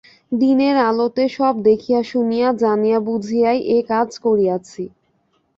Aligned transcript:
দিনের 0.31 0.75
আলোতে 0.87 1.23
সব 1.29 1.53
দেখিয়া-শুনিয়া 1.63 2.47
জানিয়া-বুঝিয়াই 2.63 3.59
এ 3.69 3.79
কাজ 3.89 4.09
করিয়াছি। 4.25 4.83